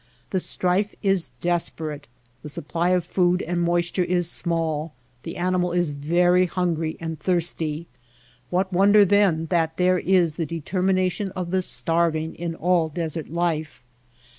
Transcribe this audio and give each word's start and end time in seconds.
The 0.31 0.39
strife 0.39 0.95
is 1.03 1.29
des 1.41 1.69
perate; 1.77 2.05
the 2.41 2.49
supply 2.49 2.89
of 2.89 3.03
food 3.05 3.43
and 3.43 3.61
moisture 3.61 4.03
is 4.03 4.27
small, 4.27 4.93
the 5.21 5.37
animal 5.37 5.73
is 5.73 5.89
very 5.89 6.47
hungry 6.47 6.97
and 6.99 7.19
thirsty. 7.19 7.85
What 8.49 8.73
wonder 8.73 9.05
then 9.05 9.45
that 9.51 9.77
there 9.77 9.99
is 9.99 10.37
the 10.37 10.47
determi 10.47 10.95
nation 10.95 11.29
of 11.35 11.51
the 11.51 11.61
starving 11.61 12.33
in 12.33 12.55
all 12.55 12.87
desert 12.89 13.29
life 13.29 13.83